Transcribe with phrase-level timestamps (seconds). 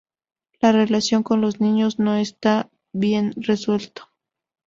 [0.61, 4.09] La relación con los niños no está bien resuelto.